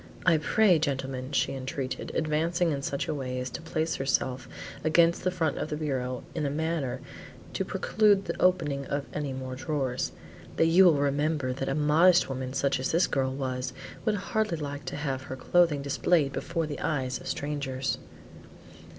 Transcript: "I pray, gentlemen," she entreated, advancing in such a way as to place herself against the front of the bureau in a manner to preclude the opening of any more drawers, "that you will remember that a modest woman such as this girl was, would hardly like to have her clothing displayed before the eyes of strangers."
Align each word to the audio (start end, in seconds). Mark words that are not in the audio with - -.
"I 0.25 0.37
pray, 0.39 0.79
gentlemen," 0.79 1.31
she 1.31 1.53
entreated, 1.53 2.11
advancing 2.15 2.71
in 2.71 2.81
such 2.81 3.07
a 3.07 3.13
way 3.13 3.39
as 3.39 3.51
to 3.51 3.61
place 3.61 3.97
herself 3.97 4.49
against 4.83 5.23
the 5.23 5.29
front 5.29 5.59
of 5.59 5.69
the 5.69 5.75
bureau 5.77 6.23
in 6.33 6.43
a 6.43 6.49
manner 6.49 7.01
to 7.53 7.63
preclude 7.63 8.25
the 8.25 8.41
opening 8.41 8.87
of 8.87 9.05
any 9.13 9.31
more 9.31 9.53
drawers, 9.53 10.11
"that 10.55 10.65
you 10.65 10.85
will 10.85 10.95
remember 10.97 11.53
that 11.53 11.69
a 11.69 11.75
modest 11.75 12.29
woman 12.29 12.53
such 12.53 12.79
as 12.79 12.91
this 12.91 13.05
girl 13.05 13.31
was, 13.31 13.73
would 14.03 14.15
hardly 14.15 14.57
like 14.57 14.85
to 14.85 14.95
have 14.95 15.21
her 15.21 15.35
clothing 15.35 15.83
displayed 15.83 16.33
before 16.33 16.65
the 16.65 16.79
eyes 16.79 17.21
of 17.21 17.27
strangers." 17.27 17.99